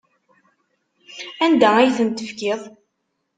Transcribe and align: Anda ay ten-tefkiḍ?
Anda 1.45 1.69
ay 1.77 1.89
ten-tefkiḍ? 1.97 2.61